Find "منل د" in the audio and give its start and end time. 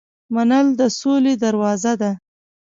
0.33-0.81